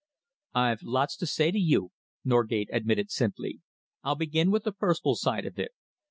[0.55, 1.91] "I've lots to say to you,"
[2.25, 3.59] Norgate admitted simply.
[4.01, 5.73] "I'll begin with the personal side of it.